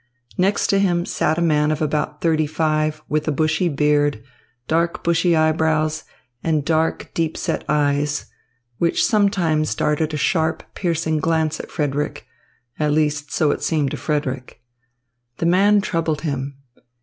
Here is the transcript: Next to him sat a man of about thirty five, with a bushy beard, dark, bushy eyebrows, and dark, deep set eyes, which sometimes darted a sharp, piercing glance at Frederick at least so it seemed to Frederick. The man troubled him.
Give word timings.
Next 0.35 0.65
to 0.71 0.79
him 0.79 1.05
sat 1.05 1.37
a 1.37 1.43
man 1.43 1.69
of 1.69 1.79
about 1.79 2.21
thirty 2.21 2.47
five, 2.47 3.03
with 3.07 3.27
a 3.27 3.31
bushy 3.31 3.69
beard, 3.69 4.23
dark, 4.67 5.03
bushy 5.03 5.35
eyebrows, 5.35 6.05
and 6.43 6.65
dark, 6.65 7.11
deep 7.13 7.37
set 7.37 7.63
eyes, 7.69 8.25
which 8.79 9.05
sometimes 9.05 9.75
darted 9.75 10.11
a 10.11 10.17
sharp, 10.17 10.63
piercing 10.73 11.19
glance 11.19 11.59
at 11.59 11.69
Frederick 11.69 12.25
at 12.79 12.93
least 12.93 13.31
so 13.31 13.51
it 13.51 13.61
seemed 13.61 13.91
to 13.91 13.97
Frederick. 13.97 14.63
The 15.37 15.45
man 15.45 15.81
troubled 15.81 16.21
him. 16.21 16.55